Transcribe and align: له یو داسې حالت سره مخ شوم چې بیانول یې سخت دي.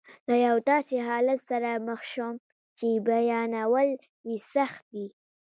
له 0.29 0.35
یو 0.45 0.55
داسې 0.69 0.95
حالت 1.07 1.39
سره 1.49 1.69
مخ 1.87 2.01
شوم 2.11 2.35
چې 2.77 2.87
بیانول 3.07 3.89
یې 4.29 4.35
سخت 4.53 4.81
دي. 4.93 5.07